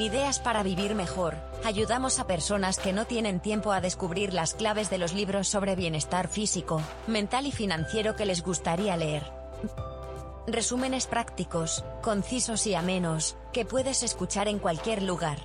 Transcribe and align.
Ideas 0.00 0.38
para 0.38 0.62
Vivir 0.62 0.94
Mejor, 0.94 1.34
ayudamos 1.64 2.20
a 2.20 2.26
personas 2.26 2.78
que 2.78 2.92
no 2.92 3.04
tienen 3.04 3.40
tiempo 3.40 3.72
a 3.72 3.80
descubrir 3.80 4.32
las 4.32 4.54
claves 4.54 4.90
de 4.90 4.98
los 4.98 5.12
libros 5.12 5.48
sobre 5.48 5.74
bienestar 5.74 6.28
físico, 6.28 6.80
mental 7.06 7.46
y 7.46 7.52
financiero 7.52 8.14
que 8.14 8.24
les 8.24 8.42
gustaría 8.42 8.96
leer. 8.96 9.24
Resúmenes 10.46 11.06
prácticos, 11.06 11.84
concisos 12.00 12.66
y 12.66 12.74
amenos, 12.74 13.36
que 13.52 13.64
puedes 13.64 14.02
escuchar 14.02 14.46
en 14.46 14.60
cualquier 14.60 15.02
lugar. 15.02 15.38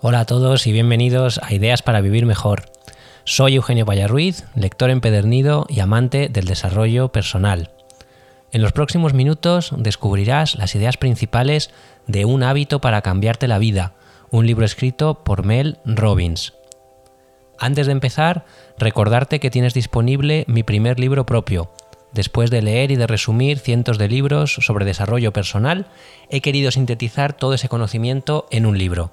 Hola 0.00 0.20
a 0.20 0.26
todos 0.26 0.66
y 0.66 0.72
bienvenidos 0.72 1.38
a 1.42 1.54
Ideas 1.54 1.80
para 1.82 2.00
Vivir 2.00 2.26
Mejor. 2.26 2.73
Soy 3.26 3.54
Eugenio 3.54 3.86
Vallarruiz, 3.86 4.44
lector 4.54 4.90
empedernido 4.90 5.64
y 5.70 5.80
amante 5.80 6.28
del 6.28 6.44
desarrollo 6.44 7.08
personal. 7.08 7.70
En 8.52 8.60
los 8.60 8.72
próximos 8.72 9.14
minutos 9.14 9.72
descubrirás 9.78 10.56
las 10.56 10.74
ideas 10.74 10.98
principales 10.98 11.70
de 12.06 12.26
Un 12.26 12.42
hábito 12.42 12.82
para 12.82 13.00
cambiarte 13.00 13.48
la 13.48 13.58
vida, 13.58 13.94
un 14.30 14.46
libro 14.46 14.66
escrito 14.66 15.24
por 15.24 15.42
Mel 15.42 15.78
Robbins. 15.86 16.52
Antes 17.58 17.86
de 17.86 17.92
empezar, 17.92 18.44
recordarte 18.76 19.40
que 19.40 19.50
tienes 19.50 19.72
disponible 19.72 20.44
mi 20.46 20.62
primer 20.62 21.00
libro 21.00 21.24
propio. 21.24 21.72
Después 22.12 22.50
de 22.50 22.60
leer 22.60 22.90
y 22.90 22.96
de 22.96 23.06
resumir 23.06 23.58
cientos 23.58 23.96
de 23.96 24.08
libros 24.08 24.52
sobre 24.52 24.84
desarrollo 24.84 25.32
personal, 25.32 25.86
he 26.28 26.42
querido 26.42 26.70
sintetizar 26.70 27.32
todo 27.32 27.54
ese 27.54 27.70
conocimiento 27.70 28.46
en 28.50 28.66
un 28.66 28.76
libro. 28.76 29.12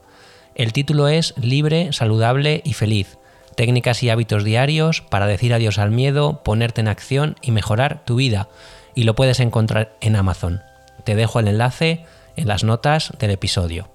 El 0.54 0.74
título 0.74 1.08
es 1.08 1.34
Libre, 1.38 1.94
saludable 1.94 2.62
y 2.66 2.74
feliz 2.74 3.18
técnicas 3.62 4.02
y 4.02 4.10
hábitos 4.10 4.44
diarios 4.44 5.02
para 5.04 5.28
decir 5.28 5.54
adiós 5.54 5.78
al 5.78 5.92
miedo, 5.92 6.42
ponerte 6.44 6.82
en 6.82 6.88
acción 6.88 7.36
y 7.44 7.52
mejorar 7.52 8.04
tu 8.06 8.16
vida. 8.16 8.50
Y 8.96 9.04
lo 9.04 9.14
puedes 9.14 9.40
encontrar 9.40 9.96
en 10.02 10.16
Amazon. 10.16 10.64
Te 11.04 11.14
dejo 11.14 11.40
el 11.40 11.48
enlace 11.48 12.04
en 12.36 12.48
las 12.48 12.64
notas 12.64 13.14
del 13.20 13.30
episodio. 13.30 13.88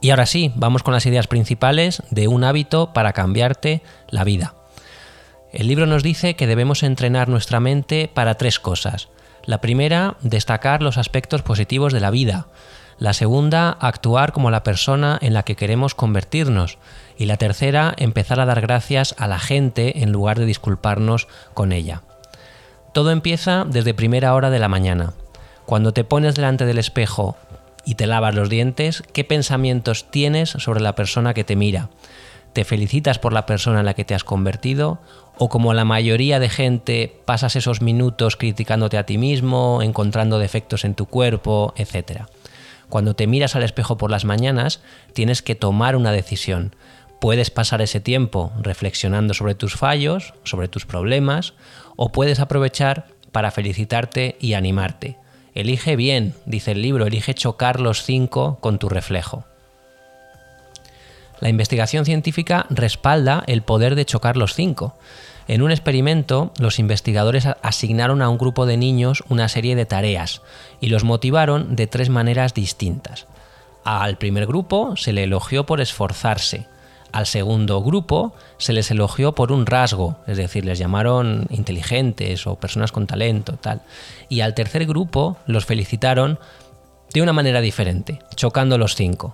Y 0.00 0.10
ahora 0.10 0.26
sí, 0.26 0.50
vamos 0.56 0.82
con 0.82 0.94
las 0.94 1.06
ideas 1.06 1.28
principales 1.28 2.02
de 2.10 2.26
un 2.26 2.42
hábito 2.42 2.92
para 2.92 3.12
cambiarte 3.12 3.82
la 4.08 4.24
vida. 4.24 4.54
El 5.52 5.68
libro 5.68 5.86
nos 5.86 6.02
dice 6.02 6.34
que 6.34 6.48
debemos 6.48 6.82
entrenar 6.82 7.28
nuestra 7.28 7.60
mente 7.60 8.10
para 8.12 8.34
tres 8.34 8.58
cosas. 8.58 9.10
La 9.44 9.60
primera, 9.60 10.16
destacar 10.22 10.82
los 10.82 10.98
aspectos 10.98 11.42
positivos 11.42 11.92
de 11.92 12.00
la 12.00 12.10
vida. 12.10 12.48
La 12.98 13.12
segunda, 13.12 13.70
actuar 13.70 14.32
como 14.32 14.50
la 14.50 14.64
persona 14.64 15.18
en 15.22 15.34
la 15.34 15.44
que 15.44 15.54
queremos 15.54 15.94
convertirnos. 15.94 16.78
Y 17.16 17.26
la 17.26 17.36
tercera, 17.36 17.94
empezar 17.96 18.40
a 18.40 18.46
dar 18.46 18.60
gracias 18.60 19.14
a 19.18 19.28
la 19.28 19.38
gente 19.38 20.02
en 20.02 20.12
lugar 20.12 20.38
de 20.38 20.46
disculparnos 20.46 21.28
con 21.54 21.72
ella. 21.72 22.02
Todo 22.92 23.10
empieza 23.10 23.64
desde 23.64 23.94
primera 23.94 24.34
hora 24.34 24.50
de 24.50 24.58
la 24.58 24.68
mañana. 24.68 25.14
Cuando 25.66 25.92
te 25.92 26.04
pones 26.04 26.34
delante 26.34 26.66
del 26.66 26.78
espejo 26.78 27.36
y 27.84 27.94
te 27.94 28.06
lavas 28.06 28.34
los 28.34 28.48
dientes, 28.48 29.02
¿qué 29.12 29.24
pensamientos 29.24 30.10
tienes 30.10 30.50
sobre 30.50 30.80
la 30.80 30.94
persona 30.94 31.34
que 31.34 31.44
te 31.44 31.56
mira? 31.56 31.90
¿Te 32.52 32.64
felicitas 32.64 33.18
por 33.18 33.32
la 33.32 33.46
persona 33.46 33.80
en 33.80 33.86
la 33.86 33.94
que 33.94 34.04
te 34.04 34.14
has 34.14 34.22
convertido? 34.22 35.00
¿O 35.38 35.48
como 35.48 35.74
la 35.74 35.84
mayoría 35.84 36.38
de 36.38 36.48
gente 36.48 37.20
pasas 37.24 37.56
esos 37.56 37.82
minutos 37.82 38.36
criticándote 38.36 38.96
a 38.96 39.06
ti 39.06 39.18
mismo, 39.18 39.82
encontrando 39.82 40.38
defectos 40.38 40.84
en 40.84 40.94
tu 40.94 41.06
cuerpo, 41.06 41.74
etcétera? 41.76 42.28
Cuando 42.88 43.14
te 43.14 43.26
miras 43.26 43.56
al 43.56 43.64
espejo 43.64 43.98
por 43.98 44.12
las 44.12 44.24
mañanas, 44.24 44.80
tienes 45.14 45.42
que 45.42 45.56
tomar 45.56 45.96
una 45.96 46.12
decisión. 46.12 46.76
Puedes 47.24 47.48
pasar 47.48 47.80
ese 47.80 48.00
tiempo 48.00 48.52
reflexionando 48.60 49.32
sobre 49.32 49.54
tus 49.54 49.76
fallos, 49.76 50.34
sobre 50.44 50.68
tus 50.68 50.84
problemas, 50.84 51.54
o 51.96 52.12
puedes 52.12 52.38
aprovechar 52.38 53.06
para 53.32 53.50
felicitarte 53.50 54.36
y 54.40 54.52
animarte. 54.52 55.16
Elige 55.54 55.96
bien, 55.96 56.34
dice 56.44 56.72
el 56.72 56.82
libro, 56.82 57.06
elige 57.06 57.32
chocar 57.32 57.80
los 57.80 58.02
cinco 58.02 58.58
con 58.60 58.78
tu 58.78 58.90
reflejo. 58.90 59.46
La 61.40 61.48
investigación 61.48 62.04
científica 62.04 62.66
respalda 62.68 63.42
el 63.46 63.62
poder 63.62 63.94
de 63.94 64.04
chocar 64.04 64.36
los 64.36 64.52
cinco. 64.52 64.94
En 65.48 65.62
un 65.62 65.70
experimento, 65.70 66.52
los 66.58 66.78
investigadores 66.78 67.48
asignaron 67.62 68.20
a 68.20 68.28
un 68.28 68.36
grupo 68.36 68.66
de 68.66 68.76
niños 68.76 69.24
una 69.30 69.48
serie 69.48 69.76
de 69.76 69.86
tareas 69.86 70.42
y 70.78 70.88
los 70.88 71.04
motivaron 71.04 71.74
de 71.74 71.86
tres 71.86 72.10
maneras 72.10 72.52
distintas. 72.52 73.26
Al 73.82 74.18
primer 74.18 74.46
grupo 74.46 74.94
se 74.98 75.14
le 75.14 75.24
elogió 75.24 75.64
por 75.64 75.80
esforzarse, 75.80 76.66
al 77.14 77.26
segundo 77.26 77.80
grupo 77.80 78.34
se 78.58 78.72
les 78.72 78.90
elogió 78.90 79.36
por 79.36 79.52
un 79.52 79.66
rasgo, 79.66 80.16
es 80.26 80.36
decir, 80.36 80.64
les 80.64 80.80
llamaron 80.80 81.46
inteligentes 81.48 82.44
o 82.48 82.56
personas 82.56 82.90
con 82.90 83.06
talento, 83.06 83.52
tal. 83.52 83.82
Y 84.28 84.40
al 84.40 84.54
tercer 84.54 84.84
grupo 84.84 85.36
los 85.46 85.64
felicitaron 85.64 86.40
de 87.12 87.22
una 87.22 87.32
manera 87.32 87.60
diferente, 87.60 88.18
chocando 88.34 88.78
los 88.78 88.96
cinco. 88.96 89.32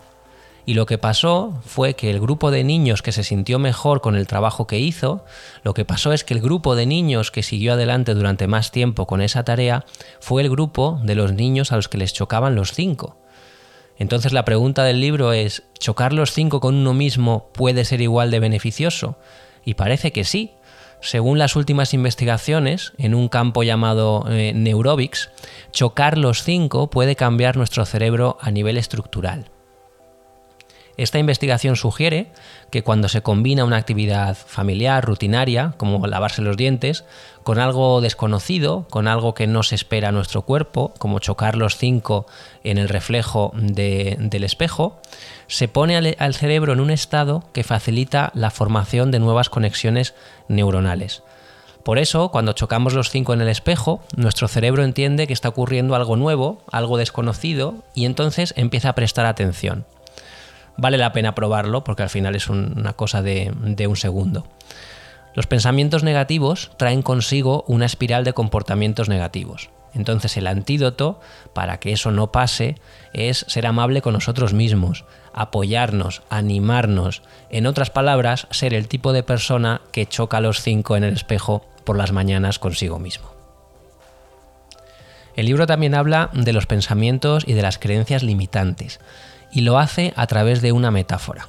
Y 0.67 0.75
lo 0.75 0.85
que 0.85 0.99
pasó 0.99 1.59
fue 1.65 1.95
que 1.95 2.11
el 2.11 2.21
grupo 2.21 2.51
de 2.51 2.65
niños 2.65 3.01
que 3.01 3.13
se 3.13 3.25
sintió 3.25 3.59
mejor 3.59 4.03
con 4.03 4.15
el 4.15 4.27
trabajo 4.27 4.67
que 4.67 4.79
hizo, 4.79 5.25
lo 5.63 5.73
que 5.73 5.87
pasó 5.87 6.13
es 6.13 6.23
que 6.23 6.35
el 6.35 6.43
grupo 6.43 6.77
de 6.77 6.85
niños 6.85 7.31
que 7.31 7.43
siguió 7.43 7.73
adelante 7.73 8.13
durante 8.13 8.47
más 8.47 8.73
tiempo 8.73 9.07
con 9.07 9.23
esa 9.23 9.43
tarea 9.43 9.87
fue 10.21 10.43
el 10.43 10.51
grupo 10.51 11.01
de 11.03 11.15
los 11.15 11.33
niños 11.33 11.73
a 11.73 11.77
los 11.77 11.89
que 11.89 11.97
les 11.97 12.13
chocaban 12.13 12.55
los 12.55 12.75
cinco. 12.75 13.17
Entonces 14.01 14.33
la 14.33 14.47
pregunta 14.47 14.83
del 14.83 14.99
libro 14.99 15.35
es, 15.35 15.63
¿chocar 15.79 16.15
los 16.15 16.33
cinco 16.33 16.59
con 16.59 16.75
uno 16.75 16.95
mismo 16.95 17.51
puede 17.53 17.85
ser 17.85 18.01
igual 18.01 18.31
de 18.31 18.41
beneficioso? 18.41 19.19
Y 19.63 19.75
parece 19.75 20.11
que 20.11 20.25
sí. 20.25 20.53
Según 21.03 21.39
las 21.39 21.55
últimas 21.55 21.93
investigaciones, 21.93 22.95
en 22.97 23.15
un 23.15 23.29
campo 23.29 23.63
llamado 23.63 24.25
eh, 24.31 24.53
Neurobics, 24.55 25.31
chocar 25.71 26.17
los 26.17 26.43
cinco 26.45 26.89
puede 26.89 27.15
cambiar 27.15 27.59
nuestro 27.59 27.85
cerebro 27.85 28.39
a 28.41 28.51
nivel 28.51 28.79
estructural. 28.79 29.51
Esta 31.01 31.19
investigación 31.19 31.77
sugiere 31.77 32.27
que 32.71 32.83
cuando 32.83 33.09
se 33.09 33.23
combina 33.23 33.65
una 33.65 33.79
actividad 33.79 34.37
familiar 34.37 35.03
rutinaria, 35.03 35.73
como 35.79 36.07
lavarse 36.07 36.43
los 36.43 36.59
dientes, 36.59 37.07
con 37.43 37.59
algo 37.59 38.03
desconocido, 38.03 38.87
con 38.91 39.09
algo 39.09 39.33
que 39.33 39.47
no 39.47 39.63
se 39.63 39.77
espera 39.77 40.11
a 40.11 40.13
nuestro 40.13 40.43
cuerpo, 40.43 40.93
como 40.99 41.19
chocar 41.19 41.57
los 41.57 41.79
cinco 41.79 42.27
en 42.65 42.77
el 42.77 42.91
reflejo 42.91 43.51
del 43.55 44.45
espejo, 44.45 45.01
se 45.47 45.69
pone 45.69 45.97
al 45.97 46.35
cerebro 46.35 46.75
en 46.75 46.81
un 46.81 46.91
estado 46.91 47.45
que 47.55 47.65
facilita 47.65 48.31
la 48.35 48.51
formación 48.51 49.11
de 49.11 49.21
nuevas 49.21 49.49
conexiones 49.49 50.13
neuronales. 50.49 51.23
Por 51.83 51.99
eso, 51.99 52.29
cuando 52.31 52.53
chocamos 52.53 52.93
los 52.93 53.09
cinco 53.09 53.33
en 53.33 53.41
el 53.41 53.49
espejo, 53.49 54.03
nuestro 54.19 54.49
cerebro 54.49 54.85
entiende 54.85 55.27
que 55.27 55.33
está 55.33 55.49
ocurriendo 55.49 55.95
algo 55.95 56.17
nuevo, 56.17 56.63
algo 56.71 56.99
desconocido, 56.99 57.77
y 57.95 58.05
entonces 58.05 58.53
empieza 58.59 58.91
a 58.91 58.95
prestar 58.95 59.25
atención 59.25 59.87
vale 60.77 60.99
la 60.99 61.13
pena 61.13 61.35
probarlo 61.35 61.85
porque 61.85 62.03
al 62.03 62.11
final 62.11 62.35
es 62.35 62.49
una 62.49 62.93
cosa 62.95 63.23
de, 63.23 63.53
un 63.87 63.97
segundo. 63.97 64.47
Los 65.35 65.47
pensamientos 65.47 66.03
negativos 66.03 66.73
traen 66.77 67.03
consigo 67.03 67.65
una 67.69 67.87
espiral 67.87 68.25
de 68.25 68.33
comportamientos 68.33 69.09
negativos. 69.09 69.71
Entonces 69.95 70.37
el 70.37 70.47
antídoto 70.47 71.21
para 71.53 71.79
que 71.81 71.93
eso 71.93 72.11
no 72.11 72.31
pase 72.31 72.77
es 73.13 73.45
ser 73.49 73.67
amable 73.67 74.03
con 74.03 74.13
nosotros 74.13 74.53
mismos, 74.53 75.05
apoyarnos, 75.33 76.23
animarnos, 76.31 77.23
en 77.51 77.67
otras 77.67 77.91
palabras, 77.91 78.47
ser 78.51 78.73
el 78.75 78.89
tipo 78.89 79.13
de 79.13 79.23
persona 79.23 79.81
que 79.93 80.07
choca 80.07 80.39
a 80.39 80.41
los 80.41 80.63
cinco 80.63 80.97
en 80.97 81.05
el 81.05 81.15
espejo 81.15 81.65
por 81.85 81.97
las 81.97 82.13
mañanas 82.13 82.59
consigo 82.59 82.99
mismo. 82.99 83.31
El 85.37 85.47
libro 85.47 85.67
también 85.67 85.95
habla 85.95 86.31
de 86.33 86.53
los 86.53 86.67
pensamientos 86.67 87.45
y 87.47 87.55
de 87.55 87.63
las 87.63 87.79
creencias 87.79 88.23
limitantes 88.23 89.01
y 89.53 89.63
lo 89.63 89.79
hace 89.79 90.13
a 90.17 90.27
través 90.27 90.63
de 90.63 90.73
una 90.73 90.91
metáfora. 90.91 91.49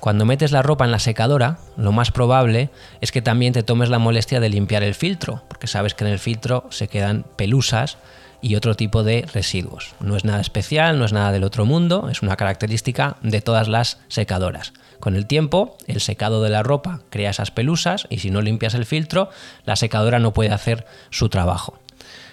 Cuando 0.00 0.24
metes 0.24 0.50
la 0.50 0.62
ropa 0.62 0.84
en 0.84 0.90
la 0.90 0.98
secadora, 0.98 1.58
lo 1.76 1.92
más 1.92 2.10
probable 2.10 2.70
es 3.00 3.12
que 3.12 3.22
también 3.22 3.52
te 3.52 3.62
tomes 3.62 3.88
la 3.88 4.00
molestia 4.00 4.40
de 4.40 4.48
limpiar 4.48 4.82
el 4.82 4.96
filtro, 4.96 5.44
porque 5.46 5.68
sabes 5.68 5.94
que 5.94 6.04
en 6.04 6.10
el 6.10 6.18
filtro 6.18 6.64
se 6.70 6.88
quedan 6.88 7.24
pelusas 7.36 7.98
y 8.40 8.56
otro 8.56 8.74
tipo 8.74 9.04
de 9.04 9.24
residuos. 9.32 9.94
No 10.00 10.16
es 10.16 10.24
nada 10.24 10.40
especial, 10.40 10.98
no 10.98 11.04
es 11.04 11.12
nada 11.12 11.30
del 11.30 11.44
otro 11.44 11.64
mundo, 11.64 12.08
es 12.10 12.20
una 12.20 12.36
característica 12.36 13.16
de 13.22 13.40
todas 13.40 13.68
las 13.68 14.00
secadoras. 14.08 14.72
Con 14.98 15.14
el 15.14 15.26
tiempo, 15.26 15.76
el 15.86 16.00
secado 16.00 16.42
de 16.42 16.50
la 16.50 16.62
ropa 16.62 17.00
crea 17.08 17.30
esas 17.30 17.52
pelusas 17.52 18.06
y 18.10 18.18
si 18.18 18.30
no 18.30 18.42
limpias 18.42 18.74
el 18.74 18.86
filtro, 18.86 19.30
la 19.64 19.76
secadora 19.76 20.18
no 20.18 20.32
puede 20.32 20.50
hacer 20.50 20.84
su 21.10 21.28
trabajo. 21.28 21.78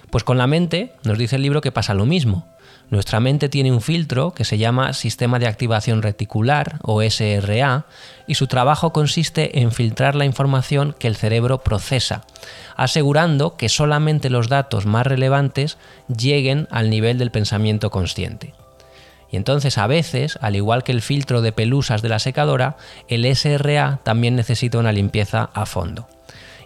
Pues 0.09 0.23
con 0.23 0.39
la 0.39 0.47
mente 0.47 0.93
nos 1.03 1.19
dice 1.19 1.35
el 1.35 1.43
libro 1.43 1.61
que 1.61 1.71
pasa 1.71 1.93
lo 1.93 2.07
mismo. 2.07 2.47
Nuestra 2.89 3.19
mente 3.19 3.49
tiene 3.49 3.71
un 3.71 3.81
filtro 3.81 4.31
que 4.31 4.45
se 4.45 4.57
llama 4.57 4.93
Sistema 4.93 5.37
de 5.37 5.47
Activación 5.47 6.01
Reticular 6.01 6.79
o 6.81 7.03
SRA 7.03 7.85
y 8.25 8.35
su 8.35 8.47
trabajo 8.47 8.91
consiste 8.91 9.59
en 9.59 9.71
filtrar 9.71 10.15
la 10.15 10.25
información 10.25 10.95
que 10.97 11.07
el 11.07 11.15
cerebro 11.15 11.59
procesa, 11.59 12.23
asegurando 12.75 13.57
que 13.57 13.69
solamente 13.69 14.31
los 14.31 14.49
datos 14.49 14.87
más 14.87 15.05
relevantes 15.05 15.77
lleguen 16.07 16.67
al 16.71 16.89
nivel 16.89 17.19
del 17.19 17.29
pensamiento 17.29 17.91
consciente. 17.91 18.55
Y 19.31 19.37
entonces 19.37 19.77
a 19.77 19.85
veces, 19.85 20.39
al 20.41 20.55
igual 20.55 20.83
que 20.83 20.91
el 20.91 21.03
filtro 21.03 21.43
de 21.43 21.51
pelusas 21.51 22.01
de 22.01 22.09
la 22.09 22.17
secadora, 22.17 22.77
el 23.07 23.23
SRA 23.35 23.99
también 24.01 24.35
necesita 24.35 24.79
una 24.79 24.91
limpieza 24.91 25.51
a 25.53 25.67
fondo. 25.67 26.07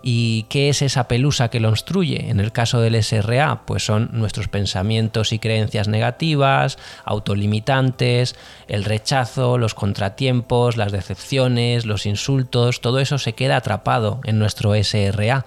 ¿Y 0.06 0.44
qué 0.50 0.68
es 0.68 0.82
esa 0.82 1.08
pelusa 1.08 1.48
que 1.48 1.62
lo 1.62 1.70
obstruye? 1.70 2.30
En 2.30 2.42
el 2.42 2.52
caso 2.52 2.82
del 2.82 3.02
SRA, 3.02 3.62
pues 3.66 3.86
son 3.86 4.10
nuestros 4.12 4.50
pensamientos 4.50 5.32
y 5.32 5.40
creencias 5.40 5.88
negativas, 5.88 6.78
autolimitantes, 7.06 8.36
el 8.68 8.84
rechazo, 8.84 9.58
los 9.58 9.74
contratiempos, 9.74 10.76
las 10.76 10.92
decepciones, 10.92 11.86
los 11.86 12.06
insultos, 12.06 12.82
todo 12.82 13.00
eso 13.00 13.18
se 13.18 13.32
queda 13.32 13.56
atrapado 13.56 14.20
en 14.26 14.40
nuestro 14.40 14.76
SRA 14.76 15.46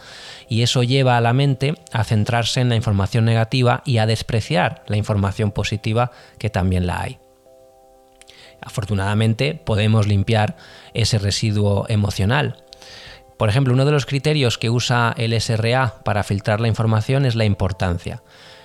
y 0.48 0.62
eso 0.62 0.82
lleva 0.82 1.18
a 1.18 1.20
la 1.20 1.34
mente 1.34 1.74
a 1.92 2.02
centrarse 2.04 2.62
en 2.62 2.70
la 2.70 2.76
información 2.76 3.26
negativa 3.26 3.82
y 3.84 3.98
a 3.98 4.06
despreciar 4.06 4.84
la 4.86 4.96
información 4.96 5.50
positiva 5.50 6.12
que 6.38 6.48
también 6.48 6.86
la 6.86 7.02
hay. 7.02 7.18
Afortunadamente 8.62 9.54
podemos 9.54 10.06
limpiar 10.06 10.56
ese 10.94 11.18
residuo 11.18 11.84
emocional 11.90 12.64
por 13.36 13.48
ejemplo, 13.48 13.74
uno 13.74 13.84
de 13.84 13.92
los 13.92 14.06
criterios 14.06 14.58
que 14.58 14.70
usa 14.70 15.14
el 15.16 15.38
SRA 15.40 15.96
para 16.04 16.22
filtrar 16.22 16.60
la 16.60 16.68
información 16.68 17.26
es 17.26 17.34
la 17.34 17.44
importancia. 17.44 18.22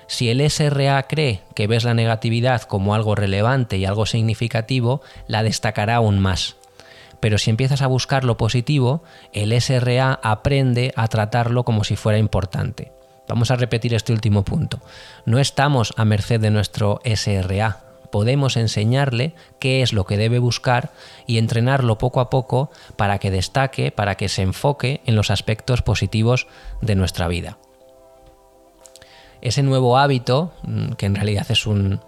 Si 0.07 0.29
el 0.29 0.41
SRA 0.49 1.03
cree 1.03 1.41
que 1.55 1.67
ves 1.67 1.83
la 1.83 1.93
negatividad 1.93 2.63
como 2.63 2.95
algo 2.95 3.15
relevante 3.15 3.77
y 3.77 3.85
algo 3.85 4.05
significativo, 4.05 5.01
la 5.27 5.43
destacará 5.43 5.95
aún 5.95 6.19
más. 6.19 6.57
Pero 7.19 7.37
si 7.37 7.49
empiezas 7.49 7.81
a 7.81 7.87
buscar 7.87 8.23
lo 8.23 8.35
positivo, 8.35 9.03
el 9.31 9.53
SRA 9.61 10.19
aprende 10.23 10.93
a 10.95 11.07
tratarlo 11.07 11.63
como 11.63 11.83
si 11.83 11.95
fuera 11.95 12.17
importante. 12.17 12.91
Vamos 13.27 13.51
a 13.51 13.55
repetir 13.55 13.93
este 13.93 14.11
último 14.11 14.43
punto. 14.43 14.81
No 15.25 15.39
estamos 15.39 15.93
a 15.95 16.03
merced 16.03 16.41
de 16.41 16.51
nuestro 16.51 16.99
SRA, 17.05 17.90
podemos 18.11 18.57
enseñarle 18.57 19.33
qué 19.59 19.81
es 19.81 19.93
lo 19.93 20.05
que 20.05 20.17
debe 20.17 20.39
buscar 20.39 20.91
y 21.25 21.37
entrenarlo 21.37 21.97
poco 21.97 22.19
a 22.19 22.29
poco 22.29 22.69
para 22.95 23.17
que 23.17 23.31
destaque, 23.31 23.91
para 23.91 24.15
que 24.15 24.29
se 24.29 24.41
enfoque 24.41 25.01
en 25.05 25.15
los 25.15 25.31
aspectos 25.31 25.81
positivos 25.81 26.47
de 26.81 26.95
nuestra 26.95 27.27
vida. 27.27 27.57
Ese 29.41 29.63
nuevo 29.63 29.97
hábito, 29.97 30.53
mm, 30.63 30.91
que 30.93 31.07
en 31.07 31.15
realidad 31.15 31.47
es 31.49 31.65
un, 31.65 31.99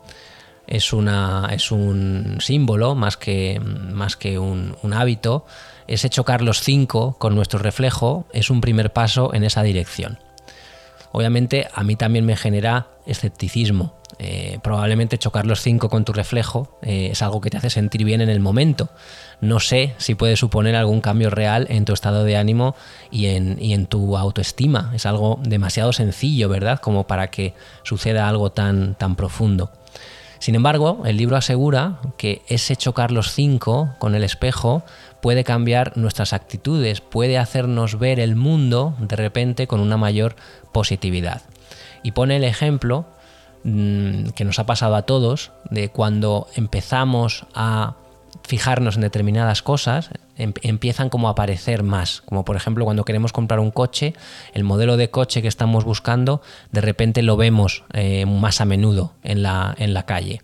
símbolo 2.40 2.96
más 2.96 3.18
que, 3.18 3.60
más 3.60 4.16
que 4.16 4.38
un, 4.38 4.76
un 4.84 4.94
hábito, 4.94 5.46
ese 5.88 6.10
chocar 6.10 6.42
los 6.42 6.62
cinco 6.62 7.18
con 7.18 7.36
nuestro 7.36 7.60
reflejo 7.60 8.26
es 8.32 8.50
un 8.50 8.62
primer 8.62 8.94
paso 8.94 9.34
en 9.34 9.44
esa 9.44 9.64
dirección. 9.64 10.20
Obviamente 11.12 11.68
a 11.74 11.84
mí 11.84 11.96
también 11.96 12.26
me 12.26 12.36
genera 12.36 12.88
escepticismo. 13.06 14.03
Eh, 14.26 14.60
probablemente 14.64 15.18
chocar 15.18 15.46
los 15.46 15.60
cinco 15.60 15.90
con 15.90 16.06
tu 16.06 16.14
reflejo 16.14 16.78
eh, 16.82 17.10
es 17.12 17.22
algo 17.22 17.42
que 17.42 17.50
te 17.50 17.58
hace 17.58 17.70
sentir 17.70 18.06
bien 18.06 18.22
en 18.22 18.30
el 18.30 18.40
momento. 18.40 18.90
No 19.42 19.60
sé 19.60 19.96
si 19.98 20.16
puede 20.16 20.38
suponer 20.38 20.78
algún 20.78 21.02
cambio 21.02 21.30
real 21.30 21.68
en 21.70 21.84
tu 21.84 21.92
estado 21.92 22.24
de 22.24 22.38
ánimo 22.38 22.74
y 23.12 23.26
en, 23.26 23.58
y 23.60 23.74
en 23.74 23.86
tu 23.86 24.16
autoestima. 24.16 24.92
Es 24.96 25.06
algo 25.06 25.42
demasiado 25.44 25.92
sencillo, 25.92 26.48
¿verdad? 26.48 26.80
Como 26.80 27.06
para 27.06 27.28
que 27.32 27.54
suceda 27.84 28.30
algo 28.30 28.50
tan, 28.54 28.96
tan 28.96 29.18
profundo. 29.18 29.74
Sin 30.40 30.56
embargo, 30.56 31.04
el 31.06 31.18
libro 31.18 31.36
asegura 31.36 32.00
que 32.16 32.44
ese 32.48 32.78
chocar 32.78 33.12
los 33.12 33.34
cinco 33.34 33.94
con 34.00 34.16
el 34.16 34.24
espejo 34.24 34.84
puede 35.22 35.44
cambiar 35.44 35.98
nuestras 35.98 36.32
actitudes, 36.32 37.02
puede 37.02 37.38
hacernos 37.38 38.00
ver 38.00 38.22
el 38.22 38.38
mundo 38.38 38.96
de 39.00 39.18
repente 39.18 39.68
con 39.68 39.82
una 39.82 39.98
mayor 39.98 40.38
positividad. 40.72 41.42
Y 42.04 42.12
pone 42.12 42.38
el 42.38 42.46
ejemplo 42.46 43.06
mm, 43.64 44.30
que 44.30 44.46
nos 44.46 44.60
ha 44.60 44.66
pasado 44.66 44.96
a 44.96 45.04
todos 45.04 45.52
de 45.70 45.90
cuando 45.90 46.48
empezamos 46.56 47.46
a 47.54 47.96
fijarnos 48.44 48.96
en 48.96 49.02
determinadas 49.02 49.62
cosas, 49.62 50.10
em, 50.36 50.54
empiezan 50.62 51.10
como 51.10 51.28
a 51.28 51.32
aparecer 51.32 51.84
más. 51.84 52.22
Como 52.22 52.44
por 52.46 52.56
ejemplo 52.56 52.86
cuando 52.86 53.06
queremos 53.06 53.32
comprar 53.32 53.60
un 53.60 53.72
coche, 53.72 54.14
el 54.54 54.64
modelo 54.64 54.98
de 54.98 55.10
coche 55.10 55.42
que 55.42 55.48
estamos 55.48 55.86
buscando, 55.86 56.42
de 56.72 56.82
repente 56.82 57.22
lo 57.22 57.38
vemos 57.38 57.84
eh, 57.94 58.26
más 58.26 58.62
a 58.62 58.66
menudo 58.66 59.14
en 59.24 59.44
la, 59.44 59.76
en 59.78 59.94
la 59.94 60.06
calle. 60.06 60.42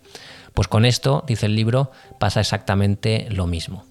Pues 0.54 0.68
con 0.68 0.84
esto, 0.84 1.24
dice 1.26 1.46
el 1.46 1.56
libro, 1.56 1.90
pasa 2.18 2.40
exactamente 2.40 3.28
lo 3.30 3.46
mismo. 3.46 3.84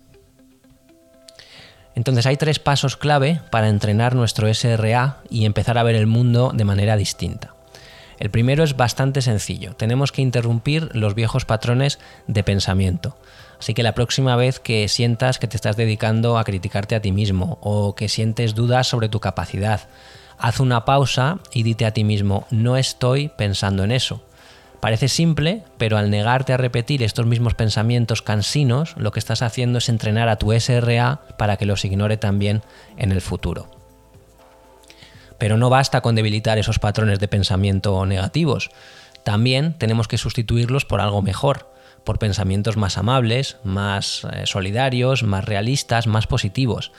Entonces 1.95 2.25
hay 2.25 2.37
tres 2.37 2.59
pasos 2.59 2.95
clave 2.95 3.41
para 3.51 3.67
entrenar 3.67 4.15
nuestro 4.15 4.47
SRA 4.53 5.17
y 5.29 5.45
empezar 5.45 5.77
a 5.77 5.83
ver 5.83 5.95
el 5.95 6.07
mundo 6.07 6.51
de 6.53 6.63
manera 6.63 6.95
distinta. 6.95 7.55
El 8.19 8.29
primero 8.29 8.65
es 8.65 8.75
bastante 8.75 9.21
sencillo, 9.21 9.75
tenemos 9.75 10.11
que 10.11 10.21
interrumpir 10.21 10.89
los 10.93 11.15
viejos 11.15 11.45
patrones 11.45 11.99
de 12.27 12.43
pensamiento. 12.43 13.15
Así 13.59 13.73
que 13.73 13.83
la 13.83 13.93
próxima 13.93 14.35
vez 14.35 14.59
que 14.59 14.87
sientas 14.89 15.39
que 15.39 15.47
te 15.47 15.55
estás 15.55 15.77
dedicando 15.77 16.37
a 16.37 16.43
criticarte 16.43 16.95
a 16.95 17.01
ti 17.01 17.13
mismo 17.13 17.57
o 17.61 17.95
que 17.95 18.09
sientes 18.09 18.55
dudas 18.55 18.87
sobre 18.87 19.07
tu 19.07 19.21
capacidad, 19.21 19.87
haz 20.37 20.59
una 20.59 20.83
pausa 20.83 21.39
y 21.53 21.63
dite 21.63 21.85
a 21.85 21.93
ti 21.93 22.03
mismo, 22.03 22.45
no 22.51 22.75
estoy 22.75 23.29
pensando 23.29 23.85
en 23.85 23.91
eso. 23.91 24.21
Parece 24.81 25.07
simple, 25.09 25.63
pero 25.77 25.97
al 25.97 26.09
negarte 26.09 26.53
a 26.53 26.57
repetir 26.57 27.03
estos 27.03 27.25
mismos 27.25 27.53
pensamientos 27.53 28.21
cansinos, 28.21 28.95
lo 28.97 29.11
que 29.11 29.19
estás 29.19 29.41
haciendo 29.41 29.79
es 29.79 29.89
entrenar 29.89 30.29
a 30.29 30.37
tu 30.37 30.53
SRA 30.57 31.21
para 31.37 31.57
que 31.57 31.65
los 31.65 31.83
ignore 31.83 32.17
también 32.17 32.61
en 32.97 33.11
el 33.11 33.21
futuro. 33.21 33.78
Pero 35.39 35.57
no 35.57 35.69
basta 35.71 36.01
con 36.01 36.13
debilitar 36.13 36.59
esos 36.59 36.77
patrones 36.77 37.19
de 37.19 37.27
pensamiento 37.27 38.05
negativos, 38.05 38.69
también 39.23 39.73
tenemos 39.73 40.07
que 40.07 40.17
sustituirlos 40.17 40.85
por 40.85 41.01
algo 41.01 41.21
mejor, 41.21 41.71
por 42.03 42.19
pensamientos 42.19 42.77
más 42.77 42.97
amables, 42.97 43.57
más 43.63 44.25
eh, 44.31 44.43
solidarios, 44.45 45.23
más 45.23 45.45
realistas, 45.45 46.07
más 46.07 46.27
positivos. 46.27 46.91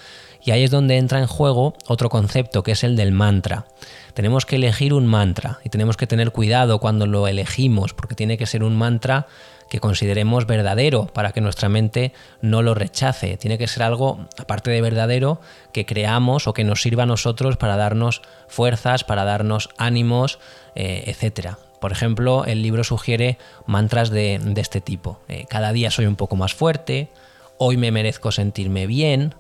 Y 0.43 0.53
ahí 0.53 0.63
es 0.63 0.71
donde 0.71 0.97
entra 0.97 1.19
en 1.19 1.27
juego 1.27 1.75
otro 1.87 2.09
concepto 2.09 2.63
que 2.63 2.73
es 2.73 2.85
el 2.85 2.97
del 2.97 3.13
mantra. 3.13 3.67
Tenemos 4.15 4.47
que 4.47 4.57
elegir 4.57 4.95
un 4.95 5.07
mantra 5.07 5.59
y 5.65 5.69
tenemos 5.69 5.97
que 5.97 6.07
tener 6.07 6.31
cuidado 6.33 6.79
cuando 6.79 7.07
lo 7.07 7.27
elegimos 7.27 7.95
porque 7.95 8.15
tiene 8.15 8.39
que 8.39 8.47
ser 8.47 8.63
un 8.63 8.77
mantra 8.77 9.27
que 9.71 9.81
consideremos 9.81 10.47
verdadero 10.47 11.07
para 11.07 11.33
que 11.33 11.41
nuestra 11.41 11.71
mente 11.71 12.13
no 12.43 12.61
lo 12.61 12.75
rechace. 12.75 13.39
Tiene 13.39 13.57
que 13.57 13.69
ser 13.69 13.85
algo, 13.85 14.27
aparte 14.37 14.71
de 14.71 14.83
verdadero, 14.83 15.41
que 15.73 15.87
creamos 15.87 16.49
o 16.49 16.53
que 16.53 16.65
nos 16.65 16.83
sirva 16.83 17.05
a 17.05 17.07
nosotros 17.07 17.57
para 17.57 17.77
darnos 17.77 18.21
fuerzas, 18.49 19.05
para 19.05 19.25
darnos 19.25 19.71
ánimos, 19.79 20.41
eh, 20.75 21.05
etc. 21.07 21.55
Por 21.81 21.93
ejemplo, 21.93 22.45
el 22.45 22.63
libro 22.63 22.83
sugiere 22.83 23.39
mantras 23.65 24.11
de, 24.11 24.41
este 24.57 24.81
tipo. 24.81 25.21
Eh, 25.29 25.47
cada 25.49 25.73
día 25.73 25.93
soy 25.93 26.07
un 26.07 26.17
poco 26.17 26.35
más 26.35 26.53
fuerte, 26.53 27.09
hoy 27.57 27.77
me 27.77 27.93
merezco 27.93 28.33
sentirme 28.33 28.89
bien, 28.89 29.37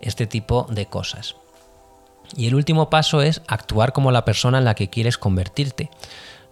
este 0.00 0.26
tipo 0.26 0.66
de 0.70 0.86
cosas. 0.86 1.36
Y 2.34 2.46
el 2.46 2.54
último 2.54 2.88
paso 2.88 3.20
es 3.20 3.42
actuar 3.46 3.92
como 3.92 4.12
la 4.12 4.24
persona 4.24 4.58
en 4.58 4.64
la 4.64 4.74
que 4.74 4.88
quieres 4.88 5.18
convertirte. 5.18 5.90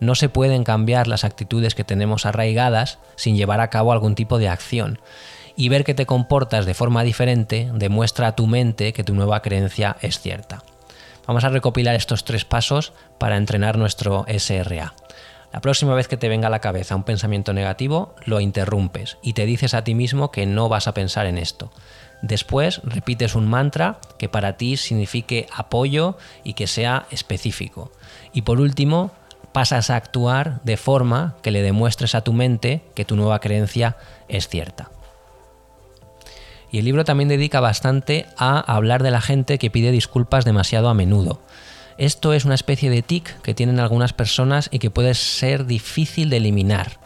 No 0.03 0.17
se 0.17 0.29
pueden 0.29 0.65
cambiar 0.65 1.07
las 1.07 1.23
actitudes 1.23 1.77
que 1.77 1.85
tenemos 1.85 2.27
arraigadas 2.27 2.99
sin 3.15 3.37
llevar 3.37 3.61
a 3.61 3.71
cabo 3.71 3.93
algún 3.93 4.17
tipo 4.17 4.41
de 4.41 4.49
acción. 4.49 4.99
Y 5.55 5.69
ver 5.69 5.85
que 5.85 5.95
te 5.95 6.07
comportas 6.07 6.67
de 6.67 6.75
forma 6.75 7.05
diferente 7.05 7.71
demuestra 7.73 8.27
a 8.27 8.35
tu 8.35 8.49
mente 8.49 8.93
que 8.93 9.05
tu 9.05 9.15
nueva 9.15 9.43
creencia 9.43 9.97
es 10.01 10.19
cierta. 10.19 10.65
Vamos 11.25 11.45
a 11.45 11.51
recopilar 11.51 11.95
estos 11.95 12.25
tres 12.25 12.45
pasos 12.45 12.93
para 13.19 13.37
entrenar 13.37 13.79
nuestro 13.79 14.27
SRA. 14.27 14.93
La 15.53 15.61
próxima 15.61 15.95
vez 15.95 16.09
que 16.09 16.17
te 16.17 16.29
venga 16.29 16.49
a 16.49 16.51
la 16.51 16.59
cabeza 16.59 16.97
un 16.97 17.05
pensamiento 17.05 17.53
negativo, 17.53 18.17
lo 18.25 18.41
interrumpes 18.41 19.19
y 19.23 19.35
te 19.35 19.47
dices 19.47 19.73
a 19.73 19.85
ti 19.85 19.95
mismo 19.95 20.33
que 20.33 20.47
no 20.47 20.69
vas 20.69 20.89
a 20.89 20.95
pensar 20.95 21.27
en 21.27 21.39
esto. 21.39 21.71
Después 22.23 22.81
repites 22.83 23.37
un 23.37 23.49
mantra 23.49 24.01
que 24.19 24.29
para 24.29 24.57
ti 24.57 24.77
signifique 24.77 25.47
apoyo 25.55 26.17
y 26.43 26.55
que 26.55 26.67
sea 26.67 27.07
específico. 27.11 27.93
Y 28.33 28.43
por 28.43 28.61
último, 28.61 29.13
pasas 29.53 29.91
a 29.91 29.97
actuar 29.97 30.61
de 30.65 30.77
forma 30.77 31.37
que 31.43 31.51
le 31.51 31.63
demuestres 31.63 32.15
a 32.15 32.23
tu 32.23 32.33
mente 32.33 32.83
que 32.95 33.05
tu 33.05 33.17
nueva 33.17 33.41
creencia 33.41 33.97
es 34.29 34.49
cierta. 34.49 34.91
Y 36.71 36.79
el 36.79 36.87
libro 36.87 37.05
también 37.05 37.29
dedica 37.29 37.61
bastante 37.61 38.27
a 38.39 38.59
hablar 38.59 39.03
de 39.03 39.11
la 39.11 39.21
gente 39.21 39.59
que 39.59 39.71
pide 39.71 39.93
disculpas 39.93 40.47
demasiado 40.47 40.89
a 40.89 40.95
menudo. 40.95 41.43
Esto 41.99 42.33
es 42.33 42.47
una 42.47 42.55
especie 42.55 42.89
de 42.89 43.03
tic 43.03 43.41
que 43.43 43.55
tienen 43.55 43.79
algunas 43.79 44.15
personas 44.15 44.69
y 44.73 44.79
que 44.79 44.91
puede 44.91 45.15
ser 45.15 45.67
difícil 45.67 46.31
de 46.31 46.39
eliminar. 46.39 46.99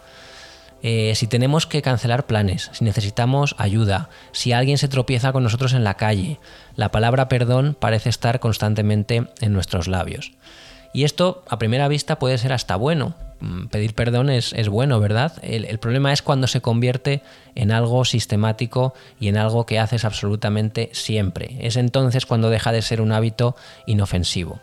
Eh, 0.82 1.14
si 1.16 1.26
tenemos 1.26 1.66
que 1.66 1.82
cancelar 1.82 2.26
planes, 2.26 2.70
si 2.72 2.84
necesitamos 2.84 3.56
ayuda, 3.58 4.08
si 4.30 4.52
alguien 4.52 4.78
se 4.78 4.86
tropieza 4.86 5.32
con 5.32 5.42
nosotros 5.42 5.72
en 5.72 5.82
la 5.82 5.94
calle, 5.94 6.38
la 6.76 6.92
palabra 6.92 7.28
perdón 7.28 7.76
parece 7.78 8.08
estar 8.08 8.38
constantemente 8.38 9.26
en 9.40 9.52
nuestros 9.52 9.88
labios. 9.88 10.32
Y 10.96 11.04
esto 11.04 11.44
a 11.50 11.58
primera 11.58 11.88
vista 11.88 12.18
puede 12.18 12.38
ser 12.38 12.54
hasta 12.54 12.74
bueno. 12.74 13.12
Mm, 13.40 13.66
pedir 13.66 13.94
perdón 13.94 14.30
es, 14.30 14.54
bueno, 14.70 14.98
¿verdad? 14.98 15.34
el, 15.42 15.78
problema 15.78 16.10
es 16.10 16.22
cuando 16.22 16.46
se 16.46 16.62
convierte 16.62 17.20
en 17.54 17.70
algo 17.70 18.06
sistemático 18.06 18.94
y 19.20 19.28
en 19.28 19.36
algo 19.36 19.66
que 19.66 19.78
haces 19.78 20.06
absolutamente 20.06 20.88
siempre. 20.94 21.58
Es 21.60 21.76
entonces 21.76 22.24
cuando 22.24 22.48
deja 22.48 22.72
de 22.72 22.80
ser 22.80 23.02
un 23.02 23.12
hábito 23.12 23.56
inofensivo. 23.84 24.58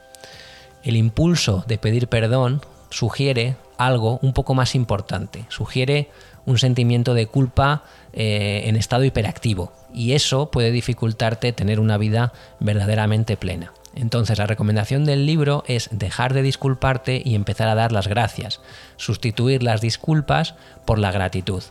El 0.83 0.95
impulso 0.95 1.65
de 1.67 1.77
pedir 1.77 2.07
perdón 2.07 2.61
sugiere 2.89 3.55
algo 3.77 4.17
un 4.23 4.33
poco 4.33 4.55
más 4.55 4.73
importante, 4.73 5.45
sugiere 5.49 6.09
un 6.47 6.57
sentimiento 6.57 7.13
de 7.13 7.27
culpa 7.27 7.83
eh, 8.11 8.63
en 8.65 8.75
estado 8.75 9.03
hiperactivo 9.03 9.71
y 9.93 10.13
eso 10.13 10.49
puede 10.49 10.71
dificultarte 10.71 11.53
tener 11.53 11.79
una 11.79 11.99
vida 11.99 12.33
verdaderamente 12.59 13.37
plena. 13.37 13.71
Entonces 13.95 14.37
la 14.39 14.47
recomendación 14.47 15.05
del 15.05 15.25
libro 15.25 15.63
es 15.67 15.89
dejar 15.91 16.33
de 16.33 16.41
disculparte 16.41 17.21
y 17.23 17.35
empezar 17.35 17.67
a 17.67 17.75
dar 17.75 17.91
las 17.91 18.07
gracias, 18.07 18.59
sustituir 18.97 19.61
las 19.63 19.81
disculpas 19.81 20.55
por 20.85 20.99
la 20.99 21.11
gratitud. 21.11 21.63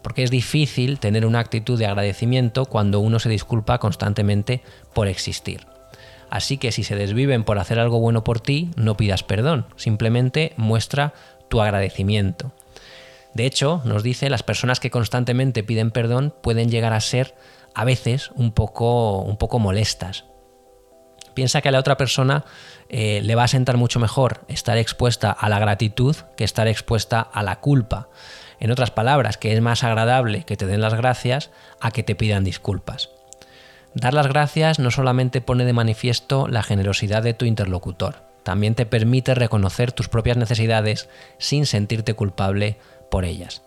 Porque 0.00 0.22
es 0.22 0.30
difícil 0.30 0.98
tener 0.98 1.26
una 1.26 1.40
actitud 1.40 1.78
de 1.78 1.86
agradecimiento 1.86 2.64
cuando 2.64 3.00
uno 3.00 3.18
se 3.18 3.28
disculpa 3.28 3.78
constantemente 3.78 4.62
por 4.94 5.08
existir. 5.08 5.66
Así 6.30 6.56
que 6.56 6.72
si 6.72 6.82
se 6.82 6.96
desviven 6.96 7.44
por 7.44 7.58
hacer 7.58 7.78
algo 7.78 8.00
bueno 8.00 8.24
por 8.24 8.40
ti, 8.40 8.70
no 8.74 8.96
pidas 8.96 9.22
perdón, 9.22 9.66
simplemente 9.76 10.54
muestra 10.56 11.12
tu 11.48 11.60
agradecimiento. 11.60 12.52
De 13.34 13.44
hecho, 13.44 13.82
nos 13.84 14.02
dice, 14.02 14.30
las 14.30 14.42
personas 14.42 14.80
que 14.80 14.90
constantemente 14.90 15.62
piden 15.62 15.90
perdón 15.90 16.34
pueden 16.42 16.70
llegar 16.70 16.94
a 16.94 17.00
ser 17.00 17.34
a 17.74 17.84
veces 17.84 18.30
un 18.34 18.52
poco, 18.52 19.18
un 19.18 19.36
poco 19.36 19.58
molestas. 19.58 20.24
Piensa 21.34 21.60
que 21.60 21.68
a 21.68 21.72
la 21.72 21.78
otra 21.78 21.96
persona 21.96 22.44
eh, 22.88 23.20
le 23.22 23.34
va 23.34 23.44
a 23.44 23.48
sentar 23.48 23.76
mucho 23.76 24.00
mejor 24.00 24.44
estar 24.48 24.78
expuesta 24.78 25.30
a 25.30 25.48
la 25.48 25.58
gratitud 25.58 26.16
que 26.36 26.44
estar 26.44 26.68
expuesta 26.68 27.20
a 27.20 27.42
la 27.42 27.60
culpa. 27.60 28.08
En 28.60 28.70
otras 28.70 28.90
palabras, 28.90 29.38
que 29.38 29.52
es 29.52 29.60
más 29.60 29.82
agradable 29.82 30.44
que 30.44 30.56
te 30.56 30.66
den 30.66 30.80
las 30.80 30.94
gracias 30.94 31.50
a 31.80 31.90
que 31.90 32.02
te 32.02 32.14
pidan 32.14 32.44
disculpas. 32.44 33.10
Dar 33.94 34.14
las 34.14 34.26
gracias 34.26 34.78
no 34.78 34.90
solamente 34.90 35.40
pone 35.40 35.64
de 35.64 35.72
manifiesto 35.72 36.48
la 36.48 36.62
generosidad 36.62 37.22
de 37.22 37.34
tu 37.34 37.44
interlocutor, 37.44 38.22
también 38.42 38.74
te 38.74 38.86
permite 38.86 39.34
reconocer 39.34 39.92
tus 39.92 40.08
propias 40.08 40.36
necesidades 40.36 41.08
sin 41.38 41.66
sentirte 41.66 42.14
culpable 42.14 42.78
por 43.10 43.24
ellas. 43.24 43.62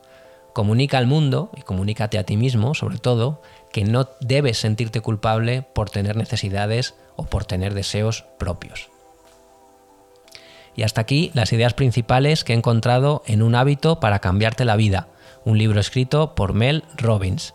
Comunica 0.53 0.97
al 0.97 1.07
mundo 1.07 1.51
y 1.55 1.61
comunícate 1.61 2.17
a 2.17 2.23
ti 2.23 2.37
mismo, 2.37 2.73
sobre 2.73 2.97
todo, 2.97 3.41
que 3.71 3.83
no 3.83 4.09
debes 4.21 4.57
sentirte 4.57 5.01
culpable 5.01 5.63
por 5.73 5.89
tener 5.89 6.15
necesidades 6.15 6.95
o 7.15 7.25
por 7.25 7.45
tener 7.45 7.73
deseos 7.73 8.25
propios. 8.37 8.89
Y 10.75 10.83
hasta 10.83 11.01
aquí 11.01 11.31
las 11.33 11.53
ideas 11.53 11.73
principales 11.73 12.43
que 12.43 12.53
he 12.53 12.55
encontrado 12.55 13.23
en 13.25 13.41
Un 13.41 13.55
hábito 13.55 13.99
para 13.99 14.19
cambiarte 14.19 14.65
la 14.65 14.75
vida, 14.75 15.07
un 15.45 15.57
libro 15.57 15.79
escrito 15.79 16.35
por 16.35 16.53
Mel 16.53 16.83
Robbins. 16.97 17.53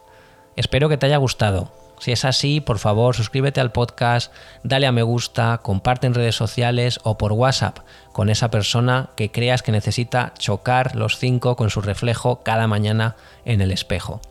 Espero 0.57 0.88
que 0.88 0.97
te 0.97 1.07
haya 1.07 1.19
gustado. 1.19 1.73
Si 2.00 2.12
es 2.12 2.25
así, 2.25 2.62
por 2.62 2.79
favor, 2.79 3.14
suscríbete 3.14 3.61
al 3.61 3.73
podcast, 3.73 4.33
dale 4.62 4.87
a 4.87 4.93
me 4.93 5.02
gusta, 5.02 5.59
comparte 5.59 6.07
en 6.07 6.14
redes 6.14 6.35
sociales 6.35 6.99
o 7.02 7.19
por 7.19 7.33
WhatsApp 7.33 7.81
con 8.12 8.31
esa 8.31 8.50
persona 8.50 9.11
que 9.17 9.31
creas 9.31 9.62
que 9.62 9.71
necesita 9.71 10.33
chocar 10.38 10.97
los 10.97 11.19
cinco 11.19 11.57
con 11.57 11.69
su 11.69 11.83
reflejo 11.83 12.43
cada 12.43 12.67
mañana 12.67 13.17
en 13.45 13.61
el 13.61 13.71
espejo. 13.71 14.23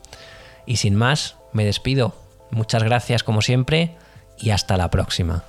Y 0.66 0.76
sin 0.76 0.96
más, 0.96 1.36
me 1.52 1.64
despido. 1.64 2.12
Muchas 2.50 2.82
gracias 2.82 3.22
como 3.22 3.40
siempre 3.40 3.94
y 4.40 4.50
hasta 4.50 4.76
la 4.76 4.90
próxima. 4.90 5.44